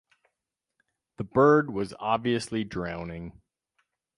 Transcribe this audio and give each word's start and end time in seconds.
The 1.17 1.23
bird 1.23 1.69
was 1.69 1.93
obviously 1.99 2.63
drowning. 2.63 3.39